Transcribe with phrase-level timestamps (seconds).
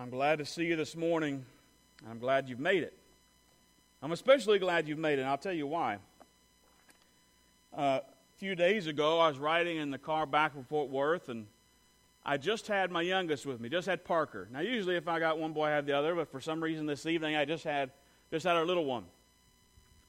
[0.00, 1.44] I'm glad to see you this morning.
[2.10, 2.94] I'm glad you've made it.
[4.02, 5.98] I'm especially glad you've made it, and I'll tell you why.
[7.76, 8.02] Uh, a
[8.38, 11.46] few days ago, I was riding in the car back from Fort Worth, and
[12.24, 14.48] I just had my youngest with me, just had Parker.
[14.50, 16.86] Now, usually if I got one boy, I have the other, but for some reason
[16.86, 17.90] this evening, I just had
[18.30, 19.04] just had our little one.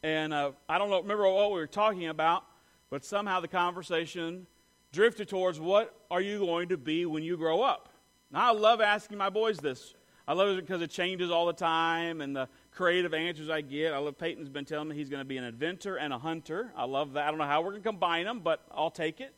[0.03, 2.45] And uh, I don't know, remember what we were talking about,
[2.89, 4.47] but somehow the conversation
[4.93, 7.90] drifted towards what are you going to be when you grow up?
[8.31, 9.93] Now, I love asking my boys this.
[10.27, 13.93] I love it because it changes all the time and the creative answers I get.
[13.93, 16.71] I love Peyton's been telling me he's going to be an inventor and a hunter.
[16.77, 17.27] I love that.
[17.27, 19.33] I don't know how we're going to combine them, but I'll take it.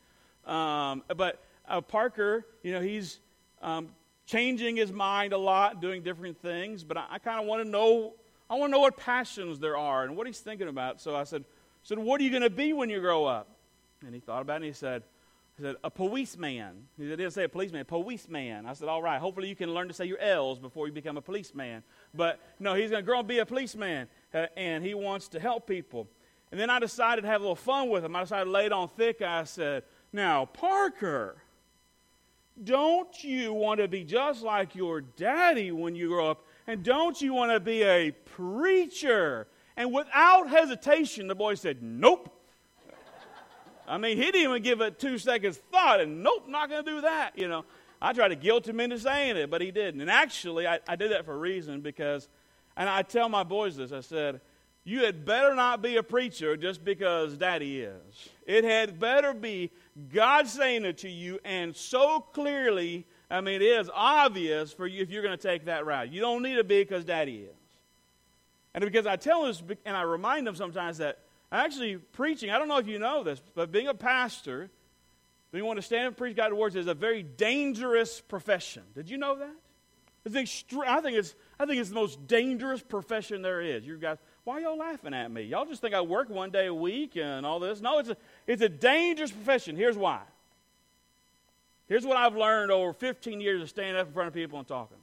[0.48, 3.20] Um, but uh, Parker, you know, he's
[3.62, 3.90] um,
[4.28, 6.84] changing his mind a lot, doing different things.
[6.84, 8.14] But I, I kind of want to know.
[8.50, 11.02] I want to know what passions there are and what he's thinking about.
[11.02, 11.46] So I said,
[11.82, 13.48] "said What are you going to be when you grow up?"
[14.06, 14.58] And he thought about it.
[14.58, 15.04] and He said,
[15.58, 16.88] he said, a policeman.
[16.98, 18.66] He didn't say a policeman, policeman.
[18.66, 21.16] I said, all right, hopefully you can learn to say your L's before you become
[21.16, 21.84] a policeman.
[22.14, 25.40] But no, he's going to grow and be a policeman, uh, and he wants to
[25.40, 26.08] help people.
[26.52, 28.16] And then I decided to have a little fun with him.
[28.16, 29.22] I decided to lay it on thick.
[29.22, 31.38] I said, now, Parker,
[32.64, 36.46] don't you want to be just like your daddy when you grow up?
[36.66, 39.48] And don't you want to be a preacher?
[39.78, 42.40] And without hesitation, the boy said, nope.
[43.88, 46.92] I mean, he didn't even give it two seconds thought, and nope, not going to
[46.92, 47.38] do that.
[47.38, 47.66] You know,
[48.02, 50.02] I tried to guilt him into saying it, but he didn't.
[50.02, 52.28] And actually, I, I did that for a reason because,
[52.76, 53.92] and I tell my boys this.
[53.92, 54.42] I said,
[54.84, 58.30] "You had better not be a preacher just because Daddy is.
[58.46, 59.72] It had better be
[60.14, 63.06] God saying it to you, and so clearly.
[63.30, 66.12] I mean, it is obvious for you if you're going to take that route.
[66.12, 67.56] You don't need to be because Daddy is."
[68.76, 71.20] And because I tell this, and I remind them sometimes that
[71.54, 74.72] Actually, preaching, I don't know if you know this, but being a pastor,
[75.52, 78.82] being one to stand and preach God's words is a very dangerous profession.
[78.96, 79.54] Did you know that?
[80.26, 83.86] It's extre- I, think it's, I think it's the most dangerous profession there is.
[83.86, 85.44] You guys, why y'all laughing at me?
[85.44, 87.82] Y'all just think I work one day a week and all this.
[87.82, 89.76] No, it's a, it's a dangerous profession.
[89.76, 90.22] Here's why.
[91.88, 94.68] Here's what I've learned over 15 years of standing up in front of people and
[94.68, 94.98] talking.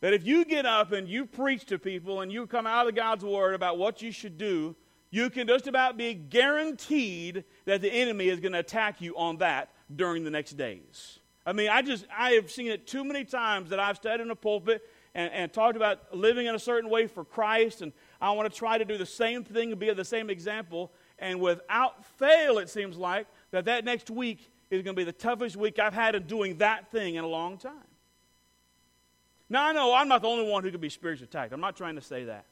[0.00, 2.94] That if you get up and you preach to people and you come out of
[2.94, 4.76] God's Word about what you should do,
[5.12, 9.36] you can just about be guaranteed that the enemy is going to attack you on
[9.36, 11.20] that during the next days.
[11.44, 14.30] I mean, I just, I have seen it too many times that I've stood in
[14.30, 17.92] a pulpit and, and talked about living in a certain way for Christ, and
[18.22, 20.90] I want to try to do the same thing and be the same example.
[21.18, 25.12] And without fail, it seems like that that next week is going to be the
[25.12, 27.72] toughest week I've had in doing that thing in a long time.
[29.50, 31.52] Now, I know I'm not the only one who can be spiritually attacked.
[31.52, 32.46] I'm not trying to say that.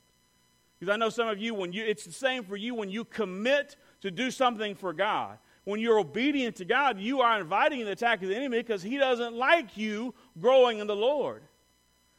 [0.81, 3.05] Because I know some of you, when you, it's the same for you when you
[3.05, 5.37] commit to do something for God.
[5.65, 8.97] When you're obedient to God, you are inviting the attack of the enemy because he
[8.97, 11.43] doesn't like you growing in the Lord.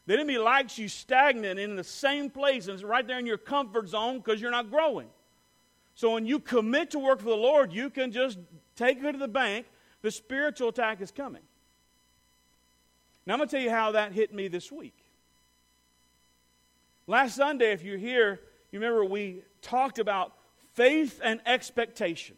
[0.06, 3.40] The enemy likes you stagnant in the same place and it's right there in your
[3.40, 5.08] comfort zone because you're not growing.
[5.96, 8.38] So when you commit to work for the Lord, you can just
[8.76, 9.66] take it to the bank.
[10.04, 11.42] The spiritual attack is coming.
[13.26, 14.98] Now I'm going to tell you how that hit me this week.
[17.08, 18.40] Last Sunday, if you're here,
[18.72, 20.34] you remember we talked about
[20.74, 22.38] faith and expectation.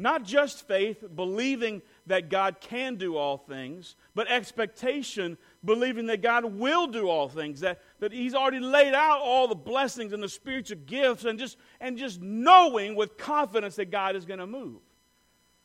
[0.00, 6.44] Not just faith, believing that God can do all things, but expectation, believing that God
[6.44, 10.28] will do all things, that, that He's already laid out all the blessings and the
[10.28, 14.78] spiritual gifts, and just, and just knowing with confidence that God is going to move.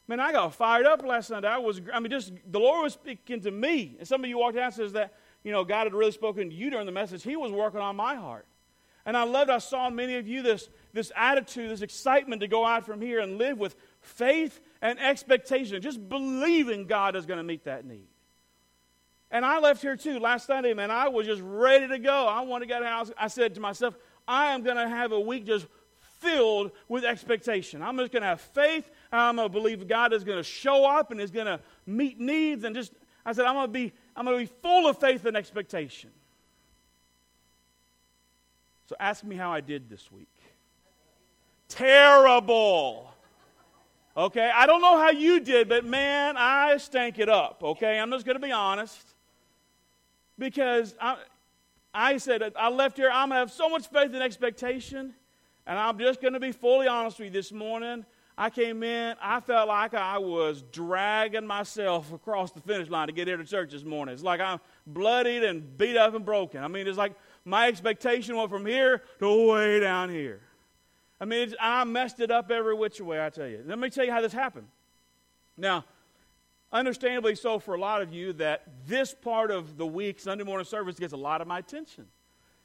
[0.08, 1.48] Man, I got fired up last Sunday.
[1.48, 3.96] I was, I mean, just the Lord was speaking to me.
[4.00, 6.50] And some of you walked out and says that, you know, God had really spoken
[6.50, 7.24] to you during the message.
[7.24, 8.48] He was working on my heart.
[9.06, 12.48] And I loved, I saw in many of you this, this attitude, this excitement to
[12.48, 17.38] go out from here and live with faith and expectation, just believing God is going
[17.38, 18.08] to meet that need.
[19.30, 20.92] And I left here too last Sunday, man.
[20.92, 22.28] I was just ready to go.
[22.28, 23.12] I wanted to get out.
[23.18, 23.98] I said to myself,
[24.28, 25.66] I am going to have a week just
[26.20, 27.82] filled with expectation.
[27.82, 28.90] I'm just going to have faith.
[29.12, 32.20] I'm going to believe God is going to show up and is going to meet
[32.20, 32.64] needs.
[32.64, 32.94] And just,
[33.26, 36.12] I said, I'm going to be, I'm going to be full of faith and expectation.
[38.88, 40.28] So ask me how I did this week.
[41.70, 43.10] Terrible.
[44.16, 47.64] Okay, I don't know how you did, but man, I stank it up.
[47.64, 49.08] Okay, I'm just going to be honest.
[50.38, 51.18] Because I,
[51.94, 55.14] I said, I left here, I'm going to have so much faith and expectation,
[55.66, 58.06] and I'm just going to be fully honest with you this morning.
[58.38, 63.14] I came in, I felt like I was dragging myself across the finish line to
[63.14, 64.14] get here to church this morning.
[64.14, 66.64] It's like I'm bloodied and beat up and broken.
[66.64, 67.14] I mean, it's like
[67.46, 70.42] my expectation went from here to way down here.
[71.20, 73.64] I mean, I messed it up every which way, I tell you.
[73.66, 74.68] Let me tell you how this happened.
[75.58, 75.86] Now,
[76.72, 80.66] understandably so for a lot of you, that this part of the week, Sunday morning
[80.66, 82.08] service, gets a lot of my attention.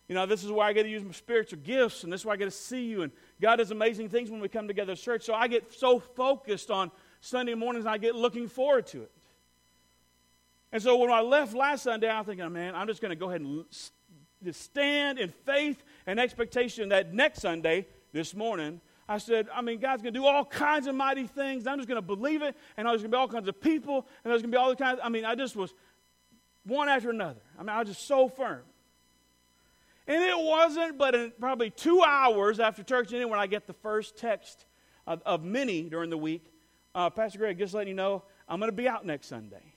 [0.09, 2.25] You know, this is where I get to use my spiritual gifts, and this is
[2.25, 3.03] where I get to see you.
[3.03, 5.23] And God does amazing things when we come together as church.
[5.23, 6.91] So I get so focused on
[7.21, 9.13] Sunday mornings, I get looking forward to it.
[10.73, 13.29] And so when I left last Sunday, I'm thinking, man, I'm just going to go
[13.29, 13.65] ahead and
[14.43, 19.79] just stand in faith and expectation that next Sunday, this morning, I said, I mean,
[19.81, 21.67] God's going to do all kinds of mighty things.
[21.67, 24.07] I'm just going to believe it, and there's going to be all kinds of people,
[24.23, 25.01] and there's going to be all the kinds.
[25.03, 25.73] I mean, I just was
[26.65, 27.41] one after another.
[27.59, 28.63] I mean, I was just so firm.
[30.07, 33.75] And it wasn't but in probably two hours after church ended when I get the
[33.75, 34.65] first text
[35.07, 36.51] of, of many during the week.
[36.95, 39.75] Uh, Pastor Greg, just letting you know, I'm going to be out next Sunday.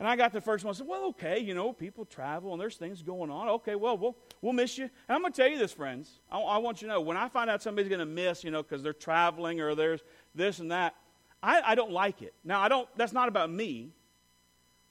[0.00, 0.74] And I got the first one.
[0.74, 3.48] I said, well, okay, you know, people travel and there's things going on.
[3.48, 4.84] Okay, well, we'll, we'll miss you.
[4.84, 6.20] And I'm going to tell you this, friends.
[6.30, 8.50] I, I, want you to know, when I find out somebody's going to miss, you
[8.50, 10.02] know, because they're traveling or there's
[10.34, 10.96] this and that,
[11.42, 12.34] I, I don't like it.
[12.42, 13.92] Now, I don't, that's not about me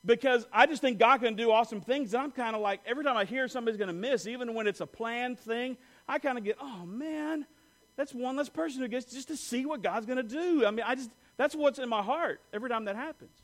[0.06, 2.14] because I just think God can do awesome things.
[2.14, 4.68] And I'm kind of like, every time I hear somebody's going to miss, even when
[4.68, 5.78] it's a planned thing,
[6.08, 7.46] I kind of get, oh, man,
[7.98, 10.66] that's one less person who gets just to see what God's going to do.
[10.66, 13.43] I mean, I just, that's what's in my heart every time that happens.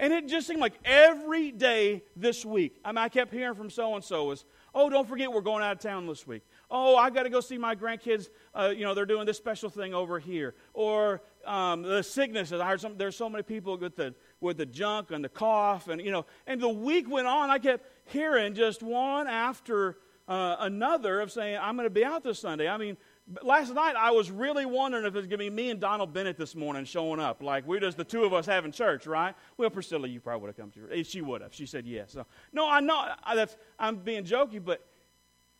[0.00, 3.68] And it just seemed like every day this week, I mean, I kept hearing from
[3.68, 6.42] so and so was, oh, don't forget we're going out of town this week.
[6.70, 8.30] Oh, I got to go see my grandkids.
[8.54, 10.54] Uh, you know, they're doing this special thing over here.
[10.72, 12.62] Or um, the sicknesses.
[12.62, 15.88] I heard some, there's so many people with the, with the junk and the cough.
[15.88, 17.50] And, you know, and the week went on.
[17.50, 22.24] I kept hearing just one after uh, another of saying, I'm going to be out
[22.24, 22.68] this Sunday.
[22.68, 22.96] I mean,
[23.42, 26.36] last night I was really wondering if it's going to be me and Donald Bennett
[26.36, 27.42] this morning showing up.
[27.42, 29.34] Like we're just the two of us having church, right?
[29.56, 31.04] Well, Priscilla, you probably would have come to her.
[31.04, 31.54] She would have.
[31.54, 32.12] She said yes.
[32.12, 34.84] So no, I know I, that's I'm being jokey, but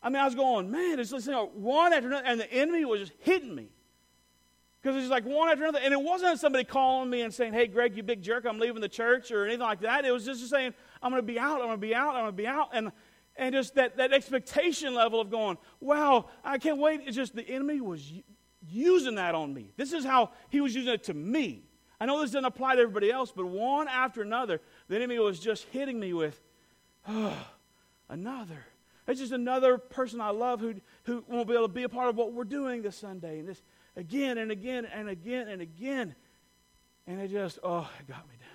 [0.03, 2.53] I mean I was going, man, it's just you know, one after another, and the
[2.53, 3.69] enemy was just hitting me.
[4.83, 5.81] Because it's like one after another.
[5.83, 8.81] And it wasn't somebody calling me and saying, Hey, Greg, you big jerk, I'm leaving
[8.81, 10.07] the church or anything like that.
[10.07, 10.73] It was just saying,
[11.03, 12.71] I'm going to be out, I'm going to be out, I'm going to be out.
[12.73, 12.91] And
[13.41, 17.01] and just that, that expectation level of going, wow, I can't wait.
[17.07, 18.13] It's just the enemy was
[18.69, 19.73] using that on me.
[19.79, 21.65] This is how he was using it to me.
[21.99, 25.41] I know this doesn't apply to everybody else, but one after another, the enemy was
[25.41, 26.39] just hitting me with,
[27.09, 27.35] oh,
[28.11, 28.67] another.
[29.09, 32.11] It's just another person I love who, who won't be able to be a part
[32.11, 33.39] of what we're doing this Sunday.
[33.39, 33.63] And this
[33.97, 36.15] again and again and again and again.
[37.07, 38.49] And it just, oh, it got me down.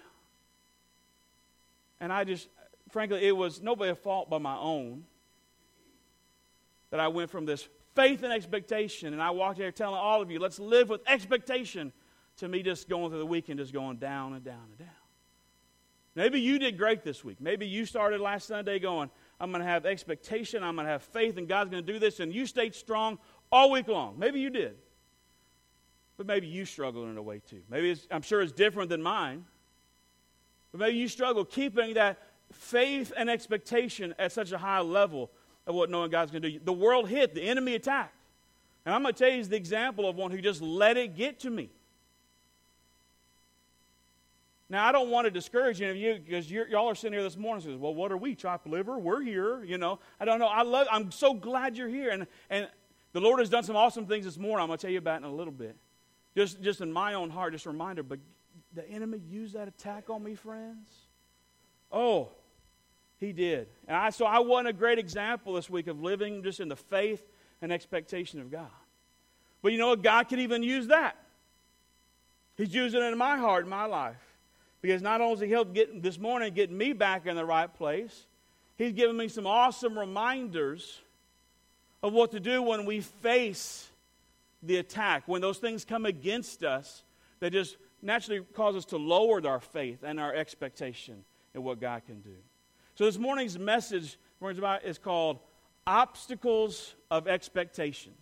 [2.02, 2.48] And I just,
[2.96, 5.04] frankly, it was nobody's fault but my own
[6.92, 10.32] that I went from this faith and expectation, and I walked here telling all of
[10.32, 11.92] you, let's live with expectation,
[12.38, 14.88] to me just going through the weekend, just going down and down and down.
[16.16, 17.36] Maybe you did great this week.
[17.42, 19.10] Maybe you started last Sunday going,
[19.42, 22.00] I'm going to have expectation, I'm going to have faith, and God's going to do
[22.00, 23.20] this, and you stayed strong
[23.52, 24.18] all week long.
[24.18, 24.78] Maybe you did.
[26.16, 27.60] But maybe you struggled in a way too.
[27.70, 29.44] Maybe I'm sure it's different than mine.
[30.72, 32.20] But maybe you struggle keeping that
[32.52, 35.30] faith and expectation at such a high level
[35.68, 36.60] of what knowing God's going to do.
[36.64, 38.14] The world hit, the enemy attacked.
[38.86, 41.40] And I'm going to tell you the example of one who just let it get
[41.42, 41.70] to me.
[44.70, 47.38] Now, I don't want to discourage any of you because y'all are sitting here this
[47.38, 48.98] morning and says, well, what are we, chopped liver?
[48.98, 50.00] We're here, you know.
[50.20, 50.48] I don't know.
[50.48, 52.10] I love, I'm so glad you're here.
[52.10, 52.68] And, and
[53.14, 54.64] the Lord has done some awesome things this morning.
[54.64, 55.76] I'm going to tell you about in a little bit.
[56.36, 58.02] Just, just in my own heart, just a reminder.
[58.02, 58.20] But
[58.74, 60.90] the enemy used that attack on me, friends.
[61.96, 62.28] Oh,
[63.18, 63.70] he did.
[63.88, 66.76] And I, so I want a great example this week of living just in the
[66.76, 67.26] faith
[67.62, 68.68] and expectation of God.
[69.62, 70.04] But you know what?
[70.04, 71.16] God can even use that.
[72.58, 74.18] He's using it in my heart, in my life.
[74.82, 77.74] Because not only has He helped get this morning get me back in the right
[77.74, 78.28] place,
[78.78, 81.00] He's given me some awesome reminders
[82.04, 83.88] of what to do when we face
[84.62, 87.04] the attack, when those things come against us
[87.40, 91.24] that just naturally cause us to lower our faith and our expectation
[91.56, 92.36] in what God can do.
[92.96, 94.18] So this morning's message
[94.84, 95.40] is called
[95.88, 98.14] Obstacles of Expectation.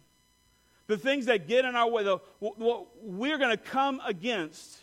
[0.87, 4.77] The things that get in our way, the, what we're going to come against,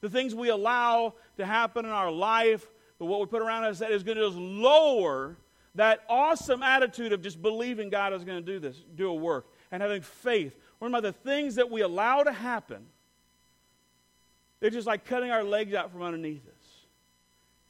[0.00, 2.66] the things we allow to happen in our life,
[2.98, 5.36] the what we put around us that is going to just lower
[5.74, 9.46] that awesome attitude of just believing God is going to do this, do a work,
[9.70, 10.54] and having faith.
[10.78, 12.86] One of the things that we allow to happen,
[14.60, 16.61] they're just like cutting our legs out from underneath us.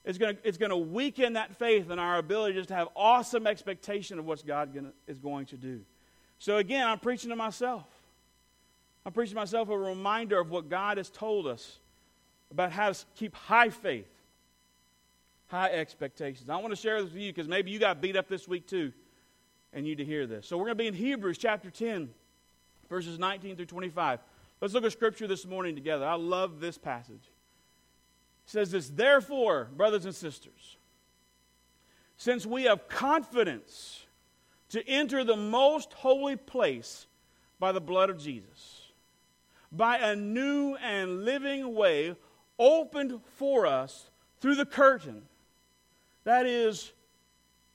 [0.05, 2.89] It's going to, it's going to weaken that faith and our ability just to have
[2.97, 5.83] awesome expectation of what God gonna, is going to do.
[6.39, 7.87] So again, I'm preaching to myself.
[9.07, 11.79] I'm preaching to myself a reminder of what God has told us
[12.51, 14.11] about how to keep high faith,
[15.47, 16.51] high expectations.
[16.51, 18.67] I want to share this with you because maybe you got beat up this week
[18.67, 18.93] too
[19.73, 20.47] and you need to hear this.
[20.47, 22.11] So we're going to be in Hebrews chapter 10,
[22.89, 24.19] verses 19 through 25.
[24.61, 26.07] Let's look at scripture this morning together.
[26.07, 27.32] I love this passage.
[28.45, 30.77] Says this, therefore, brothers and sisters,
[32.17, 34.07] since we have confidence
[34.71, 37.07] to enter the most holy place
[37.59, 38.83] by the blood of Jesus,
[39.71, 42.15] by a new and living way
[42.59, 45.23] opened for us through the curtain,
[46.25, 46.93] that is,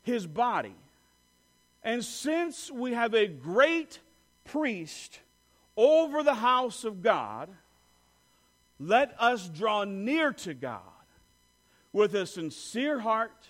[0.03, 0.75] his body.
[1.83, 3.99] And since we have a great
[4.45, 5.19] priest
[5.75, 7.49] over the house of God,
[8.79, 10.81] let us draw near to God
[11.91, 13.47] with a sincere heart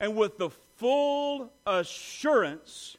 [0.00, 2.96] and with the full assurance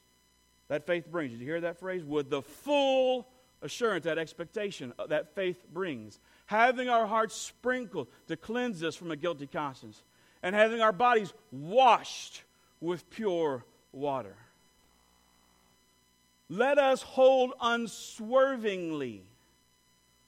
[0.67, 1.31] that faith brings.
[1.31, 2.03] Did you hear that phrase?
[2.03, 3.27] With the full
[3.61, 6.19] assurance, that expectation that faith brings.
[6.45, 10.01] Having our hearts sprinkled to cleanse us from a guilty conscience,
[10.43, 12.43] and having our bodies washed
[12.79, 14.35] with pure water.
[16.49, 19.23] Let us hold unswervingly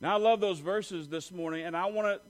[0.00, 2.20] Now, I love those verses this morning, and I want to.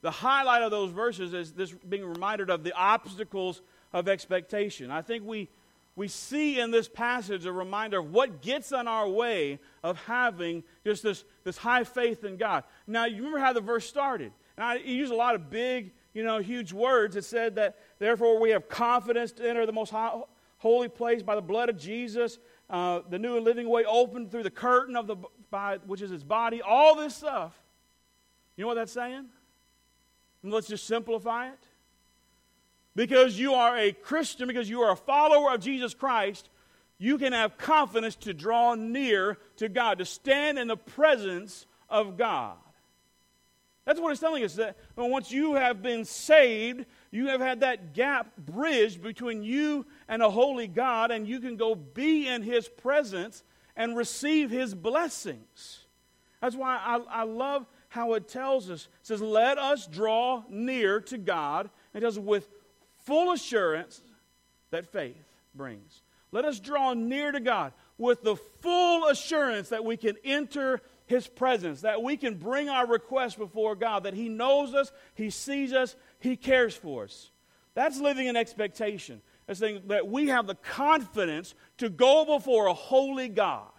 [0.00, 3.62] The highlight of those verses is this being reminded of the obstacles
[3.92, 4.90] of expectation.
[4.90, 5.48] I think we,
[5.96, 10.62] we see in this passage a reminder of what gets in our way of having
[10.84, 12.62] just this, this high faith in God.
[12.86, 14.32] Now, you remember how the verse started.
[14.56, 17.16] And I use a lot of big, you know, huge words.
[17.16, 20.20] It said that, therefore, we have confidence to enter the most high,
[20.58, 22.38] holy place by the blood of Jesus,
[22.70, 25.16] uh, the new and living way opened through the curtain of the,
[25.50, 27.52] by, which is his body, all this stuff.
[28.56, 29.26] You know what that's saying?
[30.42, 31.58] And let's just simplify it
[32.94, 36.48] because you are a Christian, because you are a follower of Jesus Christ,
[36.98, 42.16] you can have confidence to draw near to God, to stand in the presence of
[42.16, 42.56] God.
[43.84, 47.94] That's what it's telling us that once you have been saved, you have had that
[47.94, 52.68] gap bridged between you and a holy God, and you can go be in His
[52.68, 53.42] presence
[53.78, 55.86] and receive His blessings.
[56.42, 58.88] That's why I, I love how it tells us.
[59.00, 61.70] It says, Let us draw near to God.
[61.94, 62.46] It does with
[63.04, 64.02] full assurance
[64.70, 65.16] that faith
[65.54, 66.02] brings.
[66.30, 71.26] Let us draw near to God with the full assurance that we can enter His
[71.26, 75.72] presence, that we can bring our requests before God, that He knows us, He sees
[75.72, 77.30] us, He cares for us.
[77.74, 79.22] That's living in expectation.
[79.48, 83.70] That's saying that we have the confidence to go before a holy God.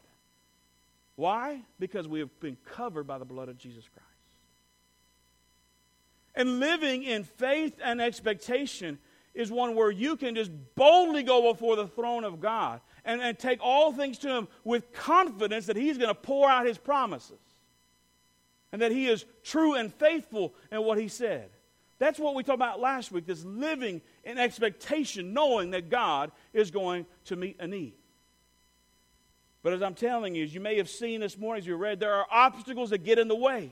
[1.16, 1.62] Why?
[1.80, 4.06] Because we have been covered by the blood of Jesus Christ.
[6.34, 8.98] And living in faith and expectation
[9.36, 13.38] is one where you can just boldly go before the throne of God and, and
[13.38, 17.38] take all things to Him with confidence that He's going to pour out His promises
[18.72, 21.52] and that He is true and faithful in what He said.
[22.00, 26.72] That's what we talked about last week this living in expectation, knowing that God is
[26.72, 27.94] going to meet a need.
[29.62, 32.00] But as I'm telling you, as you may have seen this morning as you read,
[32.00, 33.72] there are obstacles that get in the way.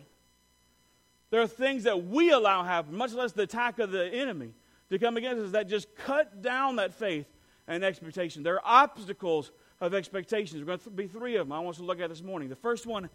[1.29, 4.53] There are things that we allow happen, much less the attack of the enemy
[4.89, 7.25] to come against us that just cut down that faith
[7.67, 8.43] and expectation.
[8.43, 10.61] There are obstacles of expectations.
[10.61, 12.49] We're going to be three of them I want us to look at this morning.
[12.49, 13.09] The first one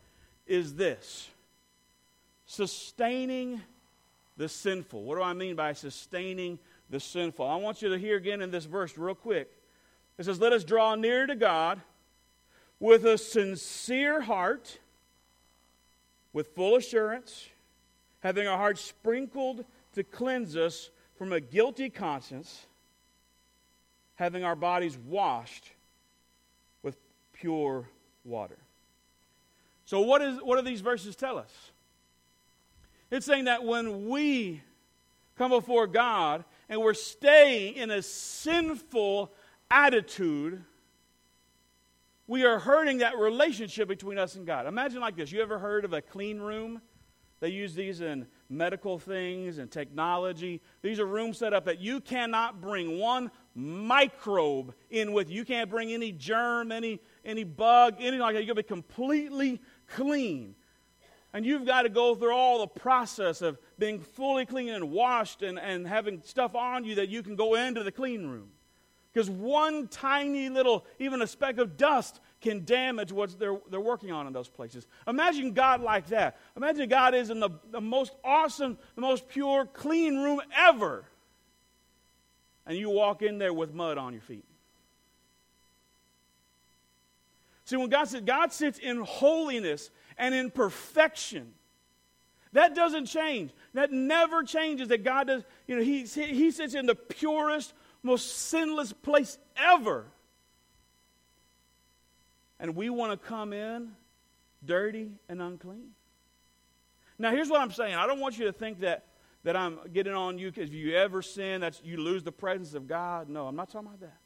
[0.47, 1.29] is this
[2.45, 3.61] sustaining
[4.37, 5.03] the sinful.
[5.03, 6.59] What do I mean by sustaining
[6.91, 7.47] the sinful?
[7.47, 9.51] I want you to hear again in this verse, real quick.
[10.19, 11.81] It says, Let us draw near to God
[12.81, 14.79] with a sincere heart,
[16.33, 17.49] with full assurance,
[18.21, 22.67] having our hearts sprinkled to cleanse us from a guilty conscience,
[24.17, 25.71] having our bodies washed
[26.83, 26.97] with
[27.33, 27.89] pure
[28.25, 28.59] water.
[29.85, 31.72] So, what, is, what do these verses tell us?
[33.13, 34.63] It's saying that when we
[35.37, 39.31] come before God and we're staying in a sinful
[39.71, 40.65] attitude,
[42.27, 44.67] we are hurting that relationship between us and God.
[44.67, 46.81] Imagine like this you ever heard of a clean room?
[47.41, 50.63] They use these in medical things and technology.
[50.81, 55.45] These are rooms set up that you cannot bring one microbe in with you.
[55.45, 58.41] Can't bring any germ, any, any bug, anything like that.
[58.41, 60.55] You've got to be completely clean.
[61.33, 65.43] And you've got to go through all the process of being fully clean and washed
[65.43, 68.51] and, and having stuff on you that you can go into the clean room.
[69.13, 74.11] Because one tiny little, even a speck of dust, can damage what they're, they're working
[74.11, 74.87] on in those places.
[75.07, 76.39] Imagine God like that.
[76.57, 81.05] Imagine God is in the, the most awesome, the most pure, clean room ever.
[82.67, 84.45] And you walk in there with mud on your feet.
[87.65, 91.55] See, when God said God sits in holiness and in perfection,
[92.53, 93.53] that doesn't change.
[93.75, 94.89] That never changes.
[94.89, 100.07] That God does, you know, He, he sits in the purest, most sinless place ever.
[102.61, 103.93] And we want to come in
[104.65, 105.91] dirty and unclean.
[107.19, 107.95] Now, here's what I'm saying.
[107.95, 109.07] I don't want you to think that,
[109.45, 112.75] that I'm getting on you because if you ever sin, that's you lose the presence
[112.75, 113.29] of God.
[113.29, 114.19] No, I'm not talking about that.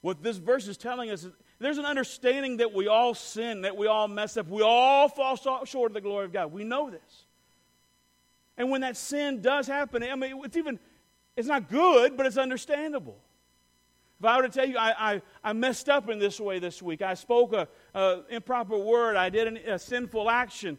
[0.00, 3.76] What this verse is telling us is there's an understanding that we all sin, that
[3.76, 6.52] we all mess up, we all fall short of the glory of God.
[6.52, 7.24] We know this.
[8.56, 10.78] And when that sin does happen, I mean, it's even,
[11.36, 13.18] it's not good, but it's understandable.
[14.20, 16.82] If I were to tell you I, I, I messed up in this way this
[16.82, 20.76] week, I spoke a, a improper word, I did an, a sinful action,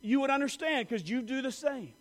[0.00, 1.94] you would understand because you do the same.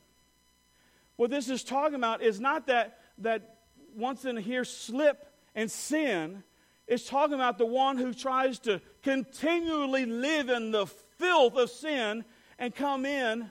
[1.15, 3.57] What this is talking about is not that, that
[3.95, 6.43] once in here slip and sin,
[6.91, 12.25] it's talking about the one who tries to continually live in the filth of sin
[12.59, 13.49] and come in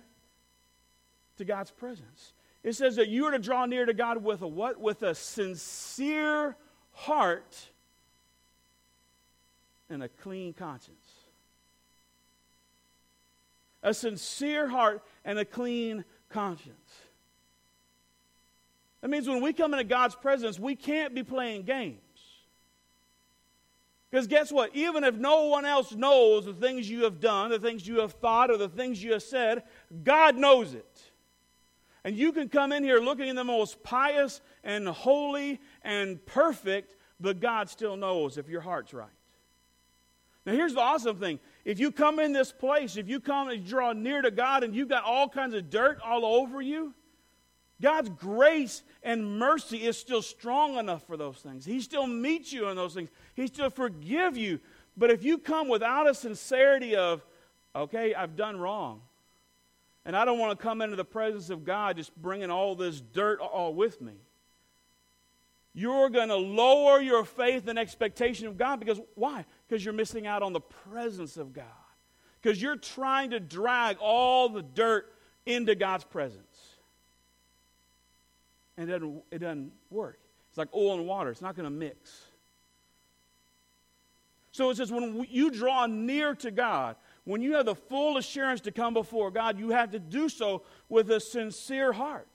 [1.38, 2.34] to God's presence.
[2.62, 4.78] It says that you are to draw near to God with a what?
[4.78, 6.54] With a sincere
[6.92, 7.70] heart
[9.88, 11.08] and a clean conscience.
[13.82, 16.76] A sincere heart and a clean conscience.
[19.00, 22.02] That means when we come into God's presence, we can't be playing games.
[24.10, 24.74] Because guess what?
[24.74, 28.12] Even if no one else knows the things you have done, the things you have
[28.12, 29.62] thought, or the things you have said,
[30.02, 31.10] God knows it.
[32.02, 37.40] And you can come in here looking the most pious and holy and perfect, but
[37.40, 39.08] God still knows if your heart's right.
[40.46, 41.38] Now, here's the awesome thing.
[41.64, 44.74] If you come in this place, if you come and draw near to God and
[44.74, 46.94] you've got all kinds of dirt all over you,
[47.80, 51.64] God's grace and mercy is still strong enough for those things.
[51.64, 53.10] He still meets you in those things.
[53.40, 54.60] He still forgive you.
[54.96, 57.24] But if you come without a sincerity of,
[57.74, 59.00] okay, I've done wrong,
[60.04, 63.00] and I don't want to come into the presence of God just bringing all this
[63.00, 64.14] dirt all with me,
[65.72, 69.44] you're going to lower your faith and expectation of God because why?
[69.68, 71.64] Because you're missing out on the presence of God.
[72.42, 75.12] Because you're trying to drag all the dirt
[75.46, 76.70] into God's presence
[78.80, 80.18] and it doesn't, it doesn't work.
[80.48, 82.29] It's like oil and water, it's not going to mix.
[84.60, 88.60] So it says, when you draw near to God, when you have the full assurance
[88.60, 92.28] to come before God, you have to do so with a sincere heart.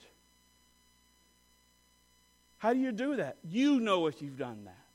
[2.58, 3.38] How do you do that?
[3.48, 4.86] You know if you've done that.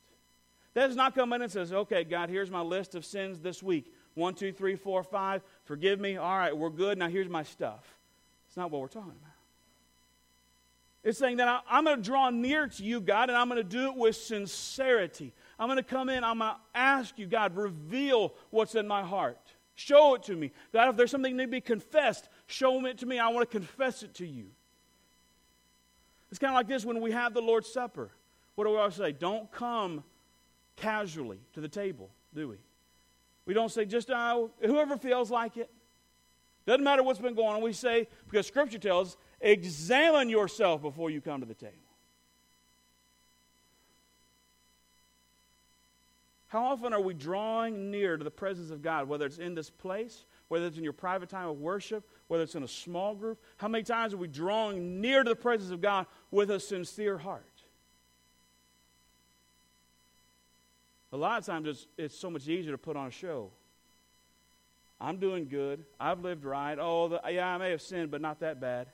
[0.74, 3.62] That does not come in and says, okay, God, here's my list of sins this
[3.62, 3.94] week.
[4.14, 5.42] One, two, three, four, five.
[5.66, 6.16] Forgive me.
[6.16, 6.98] All right, we're good.
[6.98, 7.96] Now here's my stuff.
[8.48, 9.30] It's not what we're talking about.
[11.02, 13.62] It's saying that I, am going to draw near to you, God, and I'm going
[13.62, 15.32] to do it with sincerity.
[15.60, 19.02] I'm going to come in, I'm going to ask you, God, reveal what's in my
[19.02, 19.38] heart.
[19.74, 20.52] Show it to me.
[20.72, 23.18] God, if there's something that need to be confessed, show it to me.
[23.18, 24.46] I want to confess it to you.
[26.30, 28.10] It's kind of like this when we have the Lord's Supper.
[28.54, 29.12] What do we always say?
[29.12, 30.02] Don't come
[30.76, 32.56] casually to the table, do we?
[33.44, 35.70] We don't say just uh, whoever feels like it.
[36.66, 37.62] Doesn't matter what's been going on.
[37.62, 41.74] We say, because Scripture tells us, Examine yourself before you come to the table.
[46.50, 49.70] How often are we drawing near to the presence of God, whether it's in this
[49.70, 53.40] place, whether it's in your private time of worship, whether it's in a small group?
[53.56, 57.18] How many times are we drawing near to the presence of God with a sincere
[57.18, 57.44] heart?
[61.12, 63.50] A lot of times it's, it's so much easier to put on a show.
[65.00, 65.84] I'm doing good.
[66.00, 66.76] I've lived right.
[66.80, 68.88] Oh, the, yeah, I may have sinned, but not that bad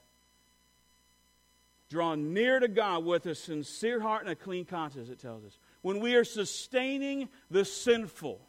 [1.88, 5.58] drawn near to God with a sincere heart and a clean conscience, it tells us.
[5.86, 8.40] When we are sustaining the sinful,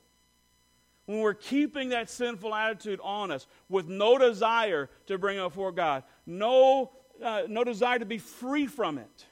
[1.06, 5.72] when we're keeping that sinful attitude on us with no desire to bring it before
[5.72, 6.90] God, no,
[7.24, 9.26] uh, no desire to be free from it,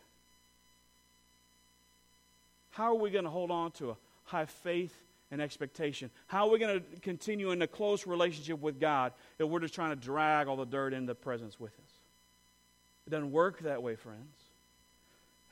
[2.70, 4.94] how are we going to hold on to a high faith
[5.32, 6.12] and expectation?
[6.28, 9.74] How are we going to continue in a close relationship with God if we're just
[9.74, 11.94] trying to drag all the dirt into the presence with us?
[13.08, 14.45] It doesn't work that way, friends.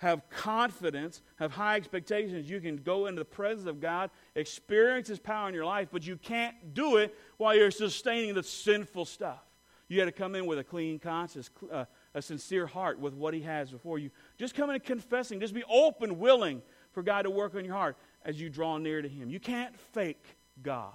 [0.03, 2.49] Have confidence, have high expectations.
[2.49, 6.05] You can go into the presence of God, experience His power in your life, but
[6.05, 9.41] you can't do it while you're sustaining the sinful stuff.
[9.87, 13.33] You got to come in with a clean conscience, uh, a sincere heart with what
[13.33, 14.11] He has before you.
[14.37, 15.39] Just come in confessing.
[15.39, 16.61] Just be open, willing
[16.91, 19.29] for God to work on your heart as you draw near to Him.
[19.29, 20.25] You can't fake
[20.61, 20.91] God.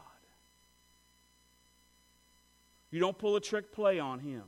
[2.90, 4.44] You don't pull a trick play on him.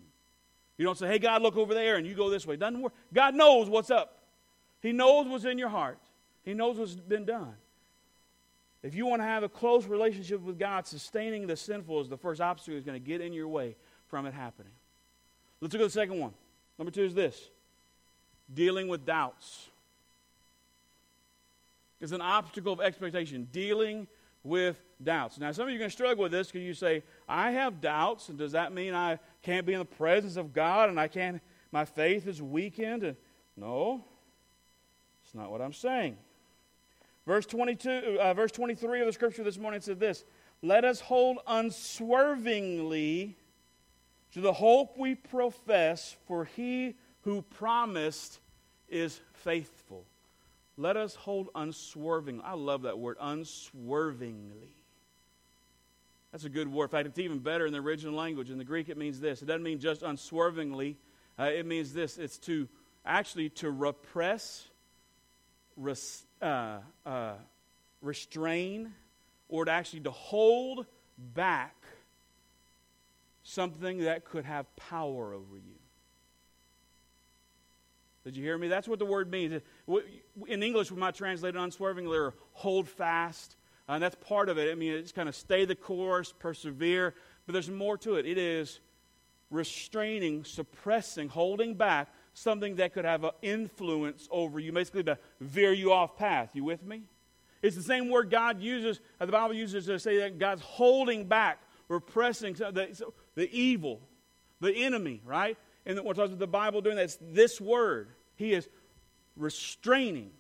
[0.78, 2.56] You don't say, hey, God, look over there, and you go this way.
[2.56, 2.94] Doesn't work.
[3.12, 4.19] God knows what's up.
[4.80, 5.98] He knows what's in your heart.
[6.42, 7.54] He knows what's been done.
[8.82, 12.16] If you want to have a close relationship with God, sustaining the sinful is the
[12.16, 13.76] first obstacle that's going to get in your way
[14.08, 14.72] from it happening.
[15.60, 16.32] Let's look at the second one.
[16.78, 17.50] Number two is this
[18.52, 19.68] dealing with doubts.
[22.00, 24.06] It's an obstacle of expectation, dealing
[24.42, 25.38] with doubts.
[25.38, 27.82] Now, some of you are going to struggle with this because you say, I have
[27.82, 31.08] doubts, and does that mean I can't be in the presence of God and I
[31.08, 33.02] can't, my faith is weakened?
[33.02, 33.16] And,
[33.56, 34.02] no,
[35.30, 36.16] it's not what I'm saying.
[37.24, 40.24] Verse 22, uh, verse 23 of the scripture this morning said this
[40.60, 43.36] Let us hold unswervingly
[44.34, 48.40] to the hope we profess, for he who promised
[48.88, 50.04] is faithful.
[50.76, 52.42] Let us hold unswervingly.
[52.44, 54.74] I love that word, unswervingly.
[56.32, 56.86] That's a good word.
[56.86, 58.50] In fact, it's even better in the original language.
[58.50, 59.42] In the Greek, it means this.
[59.42, 60.96] It doesn't mean just unswervingly.
[61.38, 62.18] Uh, it means this.
[62.18, 62.66] It's to
[63.06, 64.66] actually to repress,
[65.80, 67.32] res, uh, uh,
[68.02, 68.92] restrain,
[69.48, 70.86] or to actually to hold
[71.34, 71.74] back
[73.42, 75.80] something that could have power over you.
[78.24, 78.68] Did you hear me?
[78.68, 79.62] That's what the word means.
[80.46, 83.56] In English, we might translate it unswervingly or hold fast.
[83.88, 84.70] Uh, and that's part of it.
[84.70, 87.14] I mean, it's kind of stay the course, persevere.
[87.46, 88.26] But there's more to it.
[88.26, 88.78] It is
[89.50, 95.72] restraining, suppressing, holding back something that could have an influence over you, basically to veer
[95.72, 96.50] you off path.
[96.54, 97.02] You with me?
[97.62, 101.26] It's the same word God uses, uh, the Bible uses to say that God's holding
[101.26, 104.00] back, repressing the, the evil,
[104.60, 105.58] the enemy, right?
[105.84, 106.96] And what does the Bible doing?
[106.96, 108.08] That's this word.
[108.36, 108.68] He is
[109.36, 110.30] restraining.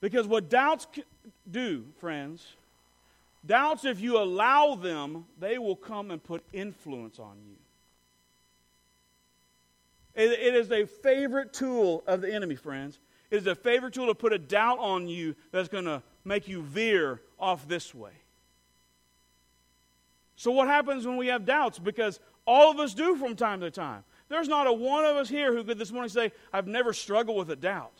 [0.00, 0.86] Because what doubts
[1.50, 2.46] do, friends,
[3.44, 7.56] doubts, if you allow them, they will come and put influence on you.
[10.22, 12.98] It is a favorite tool of the enemy, friends.
[13.30, 16.48] It is a favorite tool to put a doubt on you that's going to make
[16.48, 18.12] you veer off this way.
[20.36, 21.78] So, what happens when we have doubts?
[21.78, 24.04] Because all of us do from time to time.
[24.28, 27.38] There's not a one of us here who could this morning say, I've never struggled
[27.38, 27.92] with a doubt.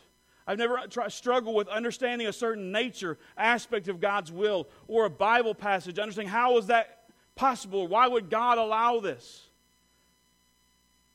[0.46, 5.10] I've never tried, struggled with understanding a certain nature, aspect of God's will, or a
[5.10, 7.88] Bible passage, understanding how is that possible?
[7.88, 9.45] Why would God allow this?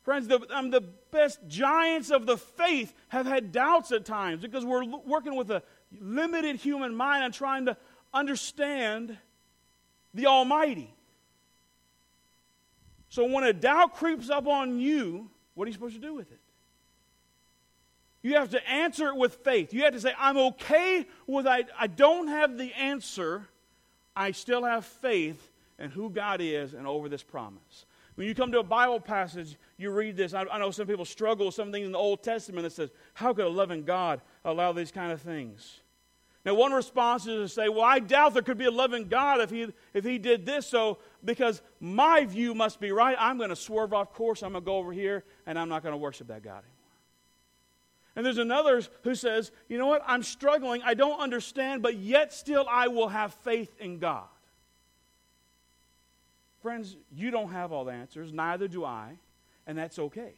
[0.04, 4.66] Friends, the, um, the best giants of the faith have had doubts at times because
[4.66, 5.62] we're l- working with a
[6.00, 7.78] limited human mind and trying to
[8.14, 9.18] understand
[10.14, 10.94] the Almighty.
[13.10, 16.32] So when a doubt creeps up on you, what are you supposed to do with
[16.32, 16.40] it?
[18.24, 19.74] You have to answer it with faith.
[19.74, 23.48] You have to say, I'm okay with I, I don't have the answer.
[24.16, 27.86] I still have faith in who God is and over this promise.
[28.16, 30.34] When you come to a Bible passage, you read this.
[30.34, 32.92] I, I know some people struggle with some things in the Old Testament that says,
[33.14, 35.80] How could a loving God allow these kind of things?
[36.44, 39.42] Now, one response is to say, Well, I doubt there could be a loving God
[39.42, 40.68] if he, if he did this.
[40.68, 44.42] So, because my view must be right, I'm going to swerve off course.
[44.44, 46.82] I'm going to go over here and I'm not going to worship that God anymore.
[48.16, 50.04] And there's another who says, You know what?
[50.06, 50.82] I'm struggling.
[50.84, 54.28] I don't understand, but yet still I will have faith in God.
[56.62, 59.18] Friends, you don't have all the answers, neither do I,
[59.66, 60.34] and that's okay.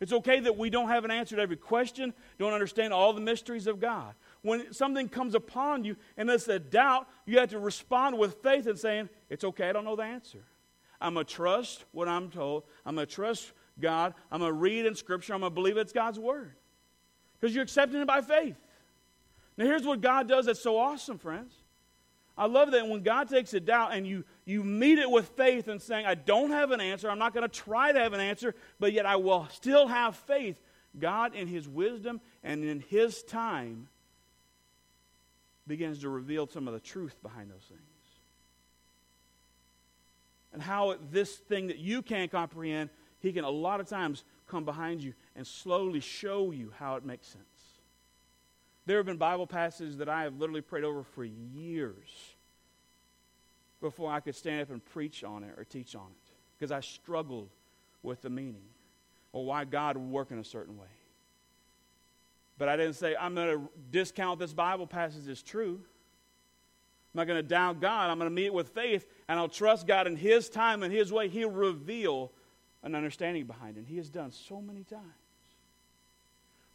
[0.00, 3.20] It's okay that we don't have an answer to every question, don't understand all the
[3.20, 4.14] mysteries of God.
[4.42, 8.66] When something comes upon you and it's a doubt, you have to respond with faith
[8.66, 10.42] and saying, It's okay, I don't know the answer.
[11.00, 12.64] I'm going to trust what I'm told.
[12.86, 14.14] I'm going to trust God.
[14.30, 15.34] I'm going to read in Scripture.
[15.34, 16.52] I'm going to believe it's God's Word.
[17.38, 18.56] Because you're accepting it by faith.
[19.56, 21.54] Now, here's what God does that's so awesome, friends.
[22.36, 25.68] I love that when God takes a doubt and you, you meet it with faith
[25.68, 28.20] and saying, I don't have an answer, I'm not going to try to have an
[28.20, 30.60] answer, but yet I will still have faith.
[30.98, 33.86] God, in His wisdom and in His time,
[35.68, 37.80] begins to reveal some of the truth behind those things.
[40.52, 44.64] And how this thing that you can't comprehend, He can a lot of times come
[44.64, 47.44] behind you and slowly show you how it makes sense.
[48.86, 52.08] There have been Bible passages that I have literally prayed over for years
[53.80, 56.80] before I could stand up and preach on it or teach on it because I
[56.80, 57.48] struggled
[58.02, 58.62] with the meaning
[59.32, 60.86] or why God would work in a certain way.
[62.58, 65.80] But I didn't say, I'm going to discount this Bible passage as true.
[65.82, 68.10] I'm not going to doubt God.
[68.10, 70.92] I'm going to meet it with faith, and I'll trust God in His time and
[70.92, 71.28] His way.
[71.28, 72.30] He'll reveal
[72.82, 73.84] an understanding behind it.
[73.88, 75.04] He has done so many times.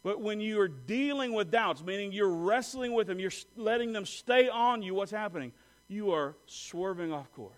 [0.02, 4.06] But when you are dealing with doubts, meaning you're wrestling with them, you're letting them
[4.06, 5.52] stay on you, what's happening?
[5.88, 7.52] You are swerving off course.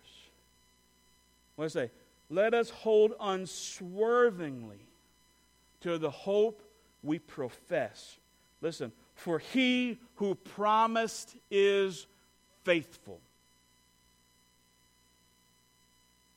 [1.58, 1.90] It say?
[2.30, 4.80] Let us hold unswervingly
[5.80, 6.62] to the hope
[7.02, 8.16] we profess.
[8.60, 12.06] Listen, for he who promised is
[12.64, 13.18] faithful.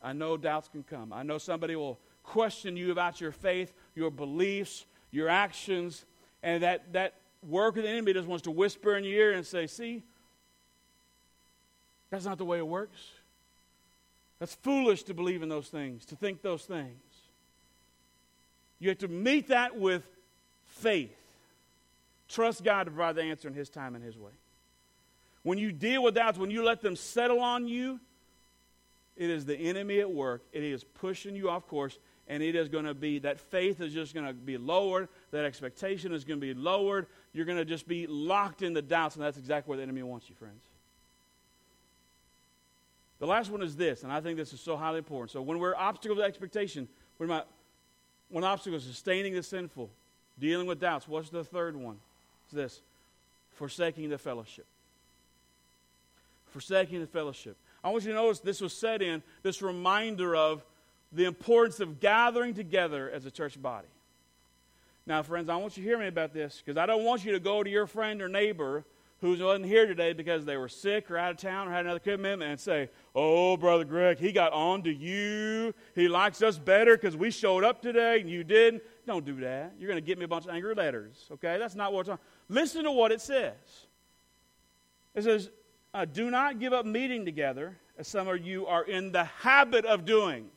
[0.01, 1.13] I know doubts can come.
[1.13, 6.05] I know somebody will question you about your faith, your beliefs, your actions,
[6.41, 7.15] and that, that
[7.47, 10.03] work of the enemy just wants to whisper in your ear and say, See,
[12.11, 12.99] that's not the way it works.
[14.39, 16.99] That's foolish to believe in those things, to think those things.
[18.79, 20.03] You have to meet that with
[20.65, 21.15] faith.
[22.27, 24.31] Trust God to provide the answer in His time and His way.
[25.43, 27.99] When you deal with doubts, when you let them settle on you,
[29.15, 30.41] it is the enemy at work.
[30.51, 31.97] It is pushing you off course,
[32.27, 35.09] and it is going to be that faith is just going to be lowered.
[35.31, 37.07] That expectation is going to be lowered.
[37.33, 40.03] You're going to just be locked in the doubts, and that's exactly where the enemy
[40.03, 40.63] wants you, friends.
[43.21, 45.29] The last one is this, and I think this is so highly important.
[45.29, 47.43] So when we're obstacles to expectation, when, my,
[48.29, 49.91] when obstacles sustaining the sinful,
[50.39, 51.97] dealing with doubts, what's the third one?
[52.45, 52.81] It's this
[53.53, 54.65] forsaking the fellowship.
[56.47, 57.57] Forsaking the fellowship.
[57.83, 60.65] I want you to notice this was said in this reminder of
[61.11, 63.87] the importance of gathering together as a church body.
[65.05, 67.33] Now, friends, I want you to hear me about this because I don't want you
[67.33, 68.83] to go to your friend or neighbor
[69.21, 71.99] who wasn't here today because they were sick or out of town or had another
[71.99, 75.73] commitment and say, Oh, Brother Greg, he got on to you.
[75.93, 78.81] He likes us better because we showed up today and you didn't.
[79.05, 79.73] Don't do that.
[79.77, 81.59] You're going to get me a bunch of angry letters, okay?
[81.59, 82.19] That's not what it's on.
[82.49, 83.53] Listen to what it says.
[85.13, 85.51] It says,
[85.93, 89.85] uh, Do not give up meeting together, as some of you are in the habit
[89.85, 90.49] of doing,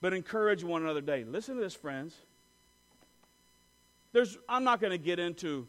[0.00, 1.24] but encourage one another daily.
[1.24, 2.14] Listen to this, friends.
[4.12, 5.66] There's, I'm not going to get into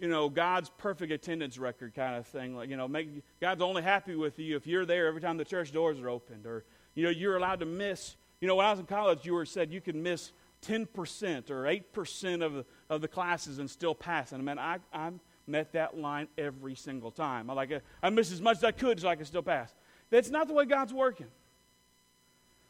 [0.00, 2.56] you know, God's perfect attendance record kind of thing.
[2.56, 5.44] Like, you know, make, God's only happy with you if you're there every time the
[5.44, 6.46] church doors are opened.
[6.46, 8.16] Or, you know, you're allowed to miss.
[8.40, 10.32] You know, when I was in college, you were said you could miss
[10.66, 14.32] 10% or 8% of the, of the classes and still pass.
[14.32, 15.10] And I mean, I, I
[15.46, 17.50] met that line every single time.
[17.50, 19.74] I like I missed as much as I could so I could still pass.
[20.08, 21.28] That's not the way God's working.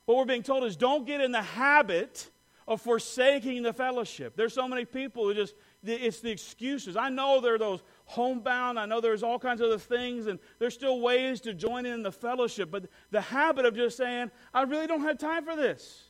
[0.05, 2.29] What we're being told is don't get in the habit
[2.67, 4.35] of forsaking the fellowship.
[4.37, 6.97] There's so many people who just it's the excuses.
[6.97, 8.79] I know there are those homebound.
[8.79, 12.03] I know there's all kinds of other things, and there's still ways to join in
[12.03, 12.71] the fellowship.
[12.71, 16.05] But the habit of just saying, I really don't have time for this.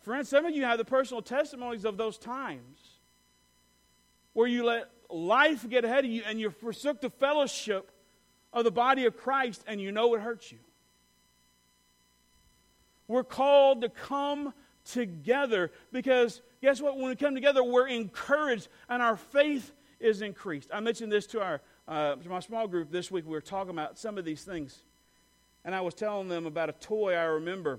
[0.00, 2.78] Friends, some of you have the personal testimonies of those times
[4.34, 7.90] where you let life get ahead of you and you forsook the fellowship
[8.52, 10.58] of the body of Christ and you know it hurts you.
[13.08, 14.52] We're called to come
[14.86, 16.96] together because guess what?
[16.96, 20.70] When we come together, we're encouraged and our faith is increased.
[20.72, 23.24] I mentioned this to our uh, to my small group this week.
[23.24, 24.82] We were talking about some of these things,
[25.64, 27.78] and I was telling them about a toy I remember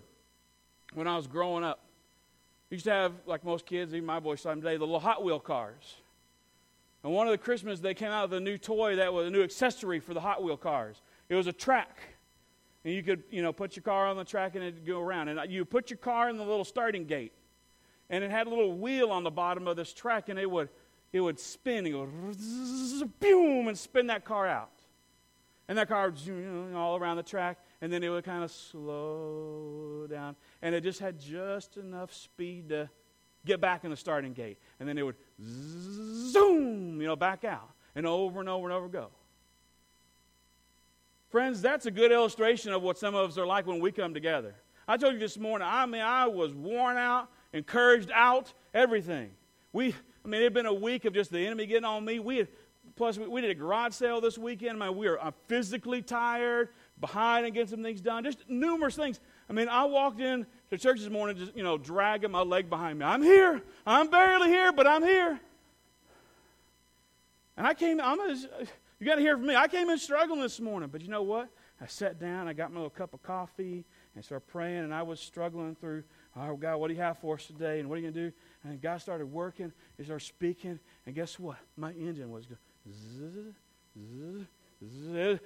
[0.93, 1.79] when I was growing up.
[2.69, 5.23] We used to have, like most kids, even my boys them today, the little Hot
[5.23, 5.95] Wheel cars.
[7.03, 9.29] And one of the Christmas, they came out with a new toy that was a
[9.29, 11.01] new accessory for the Hot Wheel cars.
[11.29, 11.97] It was a track
[12.87, 15.27] and you could, you know, put your car on the track and it'd go around.
[15.27, 17.33] And you put your car in the little starting gate,
[18.09, 20.69] and it had a little wheel on the bottom of this track, and it would,
[21.11, 21.85] it would spin.
[21.85, 24.71] It would boom and spin that car out,
[25.67, 30.07] and that car would all around the track, and then it would kind of slow
[30.09, 32.89] down, and it just had just enough speed to
[33.45, 37.69] get back in the starting gate, and then it would zoom, you know, back out,
[37.95, 39.09] and over and over and over go.
[41.37, 44.11] Friends, that's a good illustration of what some of us are like when we come
[44.11, 44.55] together.
[44.87, 49.29] I told you this morning, I mean, I was worn out, encouraged out, everything.
[49.71, 49.93] We,
[50.25, 52.17] I mean, it had been a week of just the enemy getting on me.
[52.17, 52.47] We had,
[52.95, 54.81] plus, we, we did a garage sale this weekend.
[54.81, 56.69] I mean, we were I'm uh, physically tired,
[56.99, 59.19] behind and getting some things done, just numerous things.
[59.47, 62.67] I mean, I walked in to church this morning, just, you know, dragging my leg
[62.67, 63.05] behind me.
[63.05, 63.61] I'm here.
[63.85, 65.39] I'm barely here, but I'm here.
[67.55, 68.35] And I came, I'm a,
[68.99, 69.55] you got to hear from me.
[69.55, 71.49] I came in struggling this morning, but you know what?
[71.79, 75.03] I sat down, I got my little cup of coffee, and started praying, and I
[75.03, 76.03] was struggling through,
[76.35, 77.79] oh, God, what do you have for us today?
[77.79, 78.35] And what are you going to do?
[78.63, 81.57] And God started working, He started speaking, and guess what?
[81.75, 83.53] My engine was going,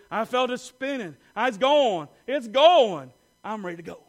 [0.09, 1.17] I felt it spinning.
[1.35, 2.07] It's going.
[2.27, 3.11] It's going.
[3.43, 3.99] I'm ready to go.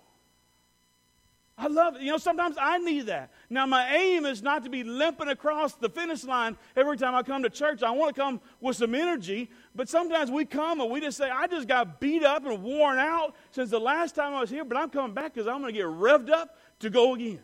[1.58, 2.02] I love it.
[2.02, 3.30] You know, sometimes I need that.
[3.50, 7.22] Now, my aim is not to be limping across the finish line every time I
[7.22, 7.82] come to church.
[7.82, 11.28] I want to come with some energy, but sometimes we come and we just say,
[11.28, 14.64] I just got beat up and worn out since the last time I was here,
[14.64, 17.40] but I'm coming back because I'm going to get revved up to go again.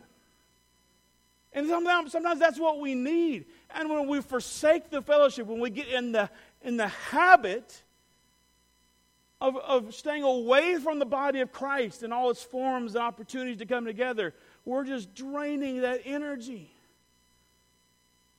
[1.53, 3.45] And sometimes, sometimes that's what we need.
[3.71, 6.29] And when we forsake the fellowship, when we get in the,
[6.61, 7.83] in the habit
[9.41, 13.57] of, of staying away from the body of Christ and all its forms and opportunities
[13.59, 14.33] to come together,
[14.65, 16.71] we're just draining that energy.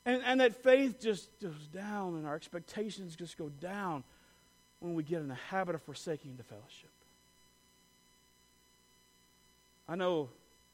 [0.05, 4.05] And, and that faith just goes down and our expectations just go down
[4.81, 6.91] when we get in the habit of forsaking the fellowship.
[9.89, 10.31] I know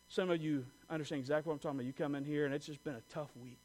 [0.09, 1.87] some of you understand exactly what I'm talking about.
[1.87, 3.59] You come in here and it's just been a tough week.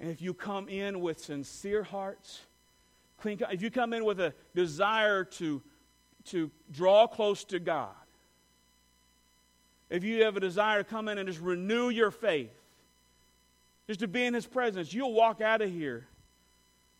[0.00, 2.40] And if you come in with sincere hearts,
[3.20, 5.62] clean, if you come in with a desire to,
[6.26, 7.90] to draw close to God,
[9.90, 12.52] if you have a desire to come in and just renew your faith,
[13.86, 16.06] just to be in His presence, you'll walk out of here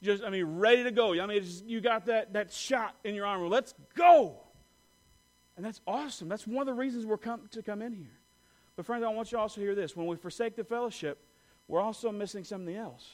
[0.05, 1.19] just, I mean, ready to go.
[1.19, 3.49] I mean, you got that, that shot in your arm.
[3.49, 4.35] Let's go.
[5.57, 6.29] And that's awesome.
[6.29, 8.19] That's one of the reasons we're come, to come in here.
[8.77, 9.97] But, friends, I want you to also hear this.
[9.97, 11.19] When we forsake the fellowship,
[11.69, 13.09] we're also missing something else.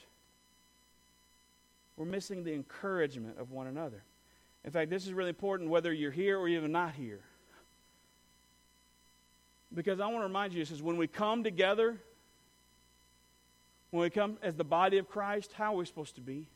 [2.00, 4.02] We're missing the encouragement of one another.
[4.64, 7.20] In fact, this is really important whether you're here or even not here.
[9.74, 11.98] Because I want to remind you, this is when we come together,
[13.90, 16.46] when we come as the body of Christ, how are we supposed to be?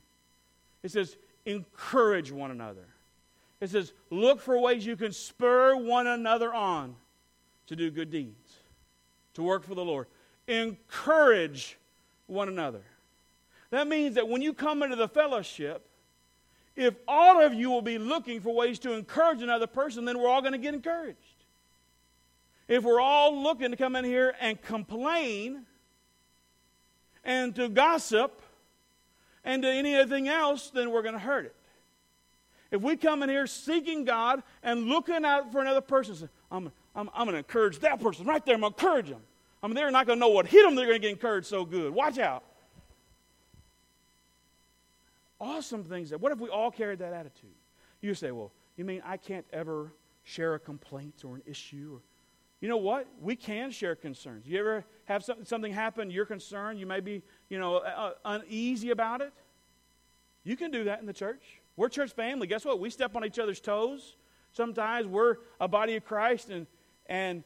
[0.82, 2.86] It says, encourage one another.
[3.60, 6.96] It says, look for ways you can spur one another on
[7.66, 8.54] to do good deeds,
[9.34, 10.06] to work for the Lord.
[10.48, 11.76] Encourage
[12.28, 12.80] one another.
[13.70, 15.86] That means that when you come into the fellowship,
[16.76, 20.28] if all of you will be looking for ways to encourage another person, then we're
[20.28, 21.18] all going to get encouraged.
[22.66, 25.66] If we're all looking to come in here and complain
[27.22, 28.42] and to gossip
[29.44, 31.54] and to anything else, then we're going to hurt it.
[32.70, 37.08] If we come in here seeking God and looking out for another person, I'm, I'm,
[37.14, 38.54] I'm going to encourage that person right there.
[38.54, 39.20] I'm going to encourage them.
[39.62, 40.74] I mean, they're not going to know what hit them.
[40.74, 41.94] They're going to get encouraged so good.
[41.94, 42.42] Watch out.
[45.44, 46.08] Awesome things.
[46.08, 47.50] That, what if we all carried that attitude?
[48.00, 51.96] You say, well, you mean I can't ever share a complaint or an issue?
[51.96, 52.00] Or,
[52.62, 53.06] you know what?
[53.20, 54.46] We can share concerns.
[54.46, 58.88] You ever have something, something happen, you're concerned, you may be, you know, uh, uneasy
[58.88, 59.34] about it?
[60.44, 61.60] You can do that in the church.
[61.76, 62.46] We're church family.
[62.46, 62.80] Guess what?
[62.80, 64.16] We step on each other's toes.
[64.52, 66.66] Sometimes we're a body of Christ and,
[67.04, 67.44] and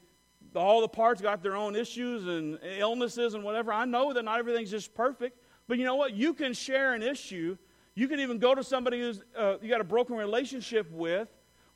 [0.54, 3.72] all the parts got their own issues and illnesses and whatever.
[3.72, 5.36] I know that not everything's just perfect.
[5.66, 6.14] But you know what?
[6.14, 7.58] You can share an issue.
[7.98, 11.26] You can even go to somebody who's uh, you got a broken relationship with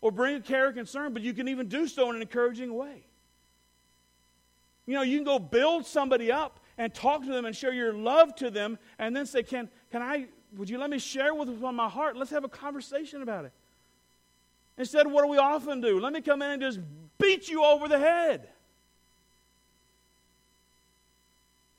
[0.00, 2.72] or bring a care or concern, but you can even do so in an encouraging
[2.76, 3.04] way.
[4.86, 7.92] You know, you can go build somebody up and talk to them and share your
[7.92, 11.48] love to them and then say, Can, can I would you let me share with
[11.60, 12.16] my heart?
[12.16, 13.52] Let's have a conversation about it.
[14.78, 15.98] Instead, what do we often do?
[15.98, 16.78] Let me come in and just
[17.18, 18.48] beat you over the head.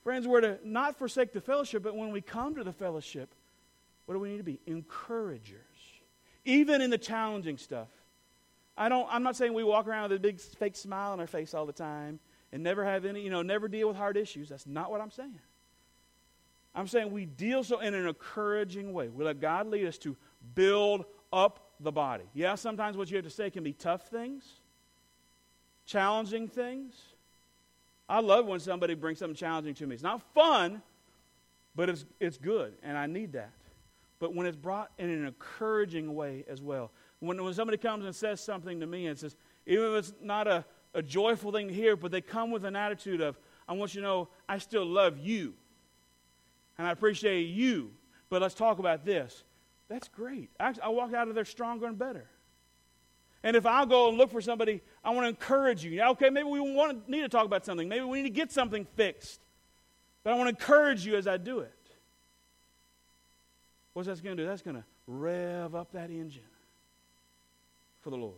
[0.03, 3.29] Friends, we're to not forsake the fellowship, but when we come to the fellowship,
[4.06, 4.60] what do we need to be?
[4.68, 5.60] Encouragers.
[6.46, 7.88] Even in the challenging stuff.
[8.78, 11.28] I don't, I'm not saying we walk around with a big fake smile on our
[11.28, 12.20] face all the time
[12.52, 14.50] and never have any, you know, never deal with hard issues.
[14.50, 15.39] That's not what I'm saying.
[16.76, 19.10] I'm saying we deal so in an encouraging way.
[19.10, 20.18] We let God lead us to
[20.56, 22.24] build up the body.
[22.34, 24.44] Yeah, sometimes what you have to say can be tough things,
[25.86, 26.96] challenging things.
[28.10, 29.94] I love when somebody brings something challenging to me.
[29.94, 30.82] It's not fun,
[31.76, 33.52] but it's, it's good, and I need that.
[34.24, 38.16] But when it's brought in an encouraging way as well, when, when somebody comes and
[38.16, 39.36] says something to me and says,
[39.68, 42.74] even if it's not a, a joyful thing to hear, but they come with an
[42.74, 45.56] attitude of, I want you to know I still love you
[46.78, 47.92] and I appreciate you,
[48.30, 49.44] but let's talk about this.
[49.90, 50.50] That's great.
[50.58, 52.30] I, I walk out of there stronger and better.
[53.44, 56.02] And if I'll go and look for somebody, I want to encourage you.
[56.02, 57.90] Okay, maybe we want to, need to talk about something.
[57.90, 59.42] Maybe we need to get something fixed.
[60.24, 61.74] But I want to encourage you as I do it.
[63.93, 64.47] What's that going to do?
[64.47, 66.41] That's going to rev up that engine
[68.01, 68.36] for the Lord.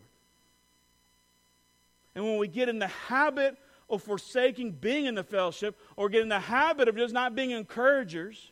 [2.13, 3.57] And when we get in the habit
[3.89, 8.51] of forsaking being in the fellowship or getting the habit of just not being encouragers,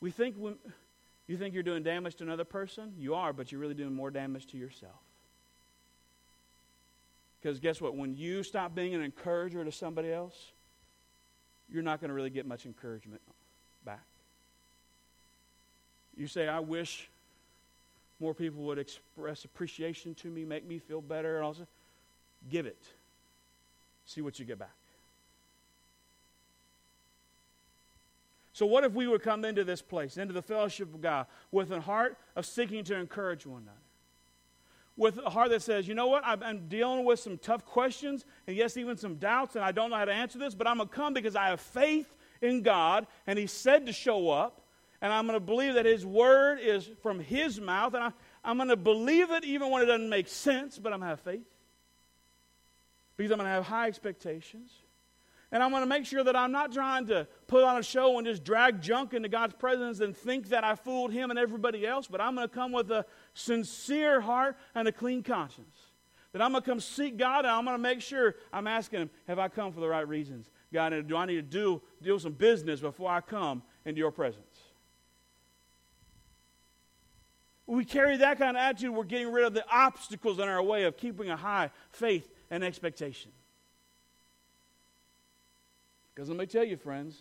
[0.00, 0.56] we think when,
[1.30, 2.92] you think you're doing damage to another person.
[2.98, 4.96] You are, but you're really doing more damage to yourself.
[7.40, 7.96] Because guess what?
[7.96, 10.34] When you stop being an encourager to somebody else,
[11.72, 13.22] you're not going to really get much encouragement
[13.84, 14.02] back.
[16.20, 17.08] You say, I wish
[18.20, 21.66] more people would express appreciation to me, make me feel better, and also
[22.48, 22.82] Give it.
[24.06, 24.70] See what you get back.
[28.52, 31.70] So, what if we would come into this place, into the fellowship of God, with
[31.70, 33.76] a heart of seeking to encourage one another?
[34.96, 38.56] With a heart that says, you know what, I'm dealing with some tough questions, and
[38.56, 40.88] yes, even some doubts, and I don't know how to answer this, but I'm going
[40.88, 44.59] to come because I have faith in God, and He said to show up,
[45.02, 48.12] and I'm going to believe that His Word is from His mouth, and I,
[48.44, 51.16] I'm going to believe it even when it doesn't make sense, but I'm going to
[51.16, 51.46] have faith.
[53.16, 54.72] Because I'm going to have high expectations.
[55.52, 58.18] And I'm going to make sure that I'm not trying to put on a show
[58.18, 61.86] and just drag junk into God's presence and think that I fooled Him and everybody
[61.86, 65.76] else, but I'm going to come with a sincere heart and a clean conscience.
[66.32, 69.00] That I'm going to come seek God and I'm going to make sure I'm asking
[69.00, 70.50] Him, have I come for the right reasons?
[70.72, 74.60] God, do I need to do, do some business before I come into your presence?
[77.59, 80.62] When we carry that kind of attitude, we're getting rid of the obstacles in our
[80.62, 83.30] way of keeping a high faith and expectation.
[86.12, 87.16] Because let me tell you, friends,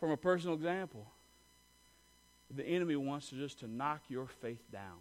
[0.00, 1.06] from a personal example,
[2.54, 4.98] the enemy wants to just to knock your faith down.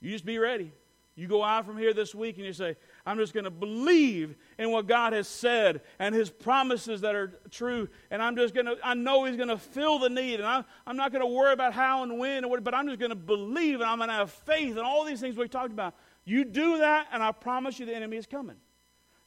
[0.00, 0.70] You just be ready.
[1.14, 4.34] You go out from here this week and you say, I'm just going to believe
[4.58, 7.88] in what God has said and His promises that are true.
[8.10, 10.36] And I'm just going to, I know He's going to fill the need.
[10.36, 12.98] And I'm, I'm not going to worry about how and when, what, but I'm just
[12.98, 15.72] going to believe and I'm going to have faith and all these things we talked
[15.72, 15.94] about.
[16.24, 18.56] You do that, and I promise you the enemy is coming.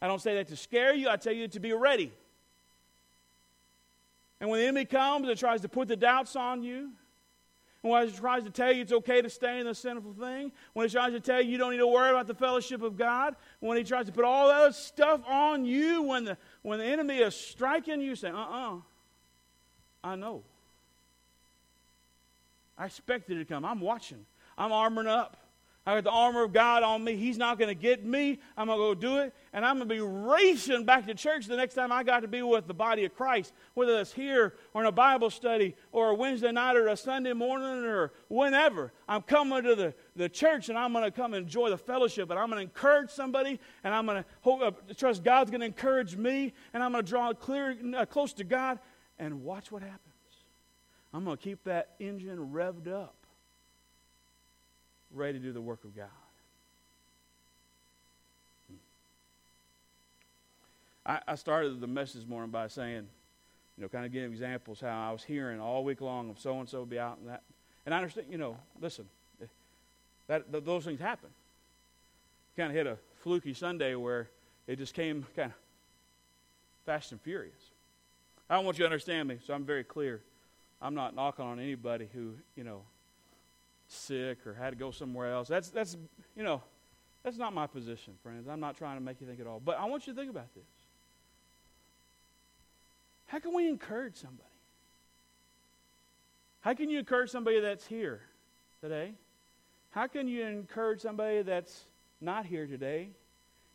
[0.01, 2.11] I don't say that to scare you, I tell you to be ready.
[4.39, 6.91] And when the enemy comes and tries to put the doubts on you,
[7.86, 10.88] when he tries to tell you it's okay to stay in the sinful thing, when
[10.88, 13.36] he tries to tell you you don't need to worry about the fellowship of God,
[13.59, 17.19] when he tries to put all that stuff on you, when the, when the enemy
[17.19, 18.79] is striking you, say, uh uh-uh, uh,
[20.03, 20.43] I know.
[22.77, 23.63] I expected it to come.
[23.63, 24.25] I'm watching.
[24.57, 25.38] I'm armoring up.
[25.88, 27.15] I got the armor of God on me.
[27.15, 28.39] He's not going to get me.
[28.57, 29.36] I'm going to go do it.
[29.53, 32.27] And I'm going to be racing back to church the next time I got to
[32.27, 36.09] be with the body of Christ, whether it's here or in a Bible study or
[36.09, 38.93] a Wednesday night or a Sunday morning or whenever.
[39.07, 42.31] I'm coming to the, the church and I'm going to come enjoy the fellowship.
[42.31, 45.61] And I'm going to encourage somebody and I'm going to hope, uh, trust God's going
[45.61, 46.51] to encourage me.
[46.73, 48.79] And I'm going to draw clear, uh, close to God
[49.19, 50.01] and watch what happens.
[51.13, 53.24] I'm going to keep that engine revved up
[55.16, 56.07] ready to do the work of God.
[61.05, 63.07] I, I started the message this morning by saying,
[63.78, 66.59] you know, kind of giving examples how I was hearing all week long of so
[66.59, 67.43] and so be out and that.
[67.86, 69.05] And I understand, you know, listen,
[70.28, 71.30] that, that those things happen.
[72.57, 74.30] Kind of hit a fluky Sunday where
[74.66, 75.57] it just came kind of
[76.86, 77.53] fast and furious.
[78.49, 80.22] I don't want you to understand me, so I'm very clear.
[80.82, 82.82] I'm not knocking on anybody who, you know,
[83.88, 85.47] sick or had to go somewhere else.
[85.47, 85.97] That's, that's,
[86.36, 86.61] you know,
[87.23, 88.47] that's not my position, friends.
[88.47, 89.61] I'm not trying to make you think at all.
[89.63, 90.63] But I want you to think about this.
[93.27, 94.43] How can we encourage somebody?
[96.61, 98.21] How can you encourage somebody that's here
[98.81, 99.13] today?
[99.91, 101.83] How can you encourage somebody that's
[102.21, 103.09] not here today?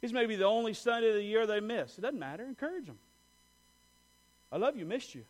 [0.00, 1.98] This may be the only Sunday of the year they miss.
[1.98, 2.44] It doesn't matter.
[2.44, 2.98] Encourage them.
[4.52, 5.24] I love you, missed you.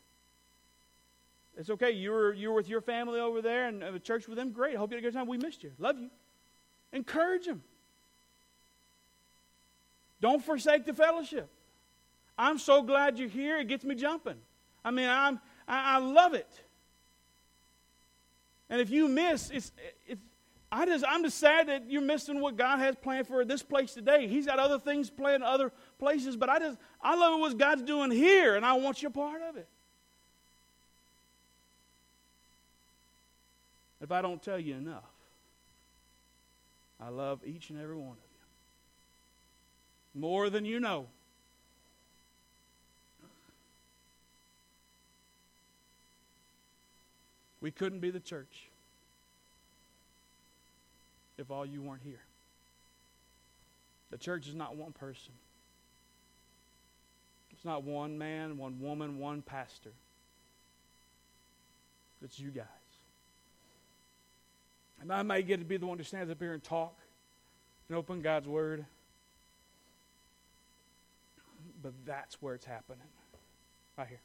[1.57, 1.91] It's okay.
[1.91, 4.51] You were, you were with your family over there and uh, church with them.
[4.51, 4.77] Great.
[4.77, 5.27] Hope you had a good time.
[5.27, 5.73] We missed you.
[5.79, 6.11] Love you.
[6.93, 7.63] Encourage them.
[10.21, 11.49] Don't forsake the fellowship.
[12.37, 13.59] I'm so glad you're here.
[13.59, 14.37] It gets me jumping.
[14.85, 16.49] I mean, I'm, I, I love it.
[18.69, 19.73] And if you miss, it's,
[20.07, 20.21] it's,
[20.73, 23.93] I just, I'm just sad that you're missing what God has planned for this place
[23.93, 24.29] today.
[24.29, 28.13] He's got other things planned other places, but I just, I love what God's doing
[28.13, 29.69] here, and I want you a part of it.
[34.01, 35.05] If I don't tell you enough,
[37.01, 38.17] I love each and every one of
[40.15, 40.21] you.
[40.21, 41.07] More than you know.
[47.61, 48.69] We couldn't be the church
[51.37, 52.23] if all you weren't here.
[54.11, 55.33] The church is not one person.
[57.53, 59.93] It's not one man, one woman, one pastor.
[62.23, 62.80] It's you guys.
[65.01, 66.95] And I may get to be the one who stands up here and talk
[67.89, 68.85] and open God's Word.
[71.83, 73.07] But that's where it's happening.
[73.97, 74.21] Right here.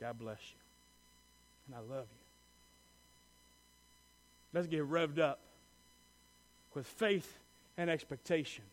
[0.00, 0.58] God bless you.
[1.68, 2.26] And I love you.
[4.52, 5.40] Let's get revved up
[6.74, 7.38] with faith
[7.76, 8.64] and expectation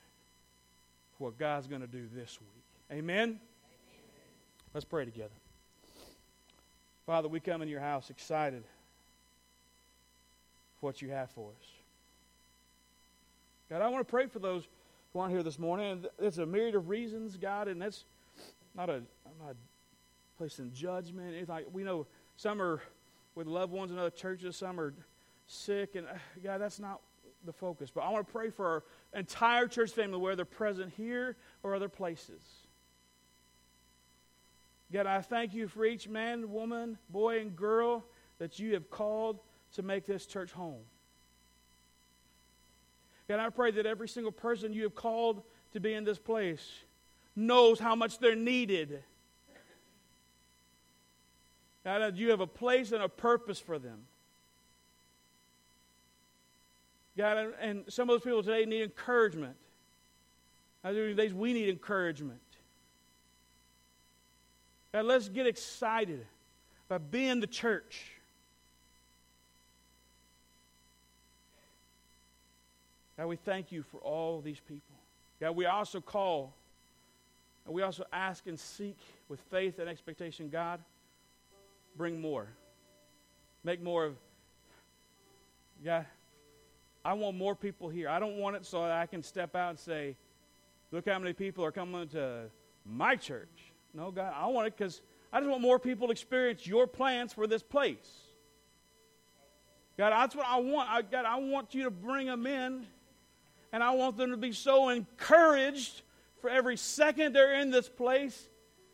[1.18, 2.98] for what God's going to do this week.
[2.98, 3.22] Amen?
[3.22, 3.40] Amen?
[4.74, 5.43] Let's pray together.
[7.06, 8.64] Father, we come in your house excited
[10.80, 11.68] for what you have for us.
[13.70, 14.68] God, I want to pray for those
[15.12, 16.06] who aren't here this morning.
[16.20, 18.06] It's a myriad of reasons, God, and that's
[18.76, 19.56] not a, I'm not
[20.38, 21.36] placing judgment.
[21.36, 22.82] It's like we know some are
[23.36, 24.94] with loved ones in other churches, some are
[25.48, 27.02] sick, and uh, God, that's not
[27.46, 27.92] the focus.
[27.94, 28.84] But I want to pray for our
[29.14, 32.42] entire church family, whether they're present here or other places.
[34.94, 38.06] God, I thank you for each man, woman, boy, and girl
[38.38, 39.40] that you have called
[39.74, 40.84] to make this church home.
[43.28, 45.42] God, I pray that every single person you have called
[45.72, 46.64] to be in this place
[47.36, 49.04] knows how much they're needed.
[51.84, 53.98] God, you have a place and a purpose for them.
[57.18, 59.56] God, and some of those people today need encouragement.
[60.86, 62.40] These We need encouragement.
[64.94, 66.26] Let's get excited
[66.88, 68.12] about being the church.
[73.18, 74.96] God, we thank you for all these people.
[75.40, 76.54] God, we also call
[77.66, 78.98] and we also ask and seek
[79.30, 80.80] with faith and expectation, God,
[81.96, 82.48] bring more.
[83.64, 84.16] Make more of,
[85.84, 86.06] God,
[87.06, 88.10] I want more people here.
[88.10, 90.16] I don't want it so that I can step out and say,
[90.92, 92.44] look how many people are coming to
[92.86, 93.63] my church.
[93.94, 97.34] No, God, I want it because I just want more people to experience your plans
[97.34, 98.10] for this place.
[99.98, 100.90] God, that's what I want.
[100.90, 102.86] I, God, I want you to bring them in,
[103.72, 106.02] and I want them to be so encouraged
[106.42, 108.50] for every second they're in this place.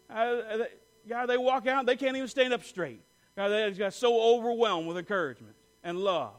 [0.10, 0.66] Uh,
[1.08, 3.02] God, they walk out, they can't even stand up straight.
[3.36, 6.34] God, they got so overwhelmed with encouragement and love.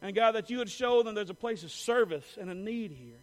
[0.00, 2.90] And God, that you would show them there's a place of service and a need
[2.90, 3.22] here.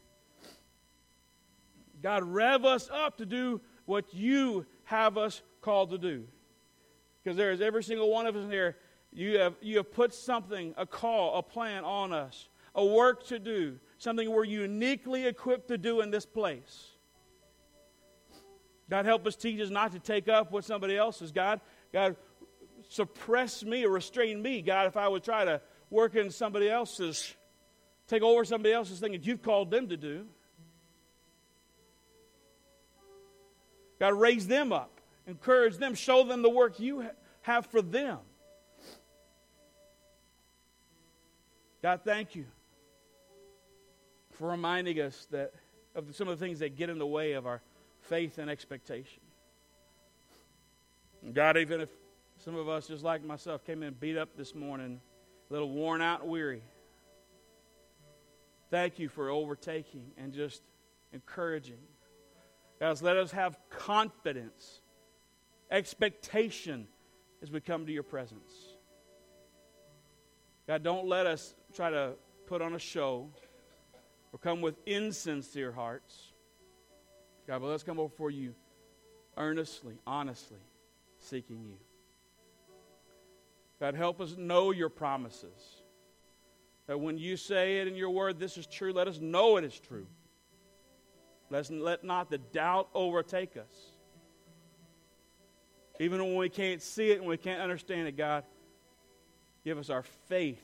[2.01, 6.25] God, rev us up to do what you have us called to do.
[7.23, 8.77] Because there is every single one of us in here,
[9.11, 13.39] you have, you have put something, a call, a plan on us, a work to
[13.39, 16.91] do, something we're uniquely equipped to do in this place.
[18.89, 21.31] God, help us teach us not to take up what somebody else is.
[21.31, 21.59] God,
[21.91, 22.15] God,
[22.89, 27.35] suppress me or restrain me, God, if I would try to work in somebody else's,
[28.07, 30.27] take over somebody else's thing that you've called them to do.
[33.99, 34.91] God, raise them up,
[35.25, 37.05] encourage them, show them the work you
[37.41, 38.19] have for them.
[41.81, 42.45] God, thank you
[44.31, 45.53] for reminding us that
[45.95, 47.61] of some of the things that get in the way of our
[48.01, 49.21] faith and expectation.
[51.33, 51.89] God, even if
[52.37, 55.01] some of us, just like myself, came in beat up this morning,
[55.49, 56.61] a little worn out and weary,
[58.69, 60.61] thank you for overtaking and just
[61.13, 61.79] encouraging.
[62.79, 64.81] Guys, let us have confidence,
[65.71, 66.87] expectation
[67.41, 68.53] as we come to your presence.
[70.67, 72.13] God, don't let us try to
[72.45, 73.29] put on a show
[74.31, 76.33] or come with insincere hearts.
[77.47, 78.53] God, but let's come before you
[79.37, 80.59] earnestly, honestly,
[81.19, 81.77] seeking you.
[83.79, 85.81] God, help us know your promises.
[86.87, 89.63] That when you say it in your word, this is true, let us know it
[89.63, 90.07] is true.
[91.49, 93.91] Let's, let not the doubt overtake us.
[95.99, 98.43] Even when we can't see it and we can't understand it, God,
[99.63, 100.63] give us our faith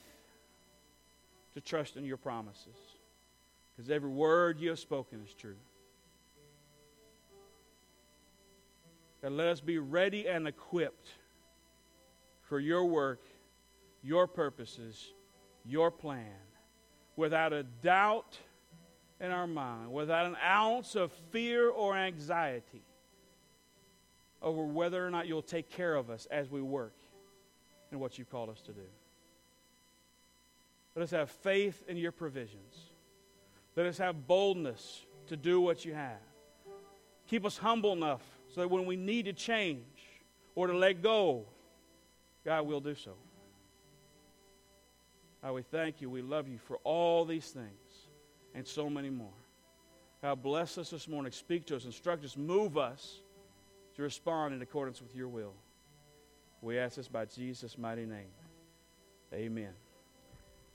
[1.53, 2.75] to trust in your promises.
[3.75, 5.55] Because every word you have spoken is true.
[9.23, 11.09] And let us be ready and equipped
[12.41, 13.21] for your work,
[14.03, 15.13] your purposes,
[15.65, 16.25] your plan,
[17.15, 18.37] without a doubt
[19.23, 22.83] in our mind, without an ounce of fear or anxiety
[24.41, 26.93] over whether or not you'll take care of us as we work
[27.93, 28.81] in what you called us to do.
[30.93, 32.91] Let us have faith in your provisions.
[33.77, 36.19] Let us have boldness to do what you have.
[37.29, 38.21] Keep us humble enough
[38.53, 39.85] so that when we need to change
[40.53, 41.45] or to let go,
[42.43, 43.13] God will do so.
[45.41, 46.09] God, we thank you.
[46.09, 47.82] We love you for all these things
[48.53, 49.33] and so many more.
[50.21, 51.31] God, bless us this morning.
[51.31, 53.19] Speak to us, instruct us, move us
[53.95, 55.53] to respond in accordance with your will.
[56.61, 58.31] We ask this by Jesus' mighty name.
[59.33, 59.73] Amen.